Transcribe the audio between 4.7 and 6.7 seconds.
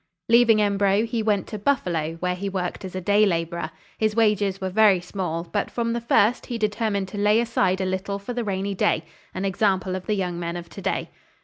very small, but from the first he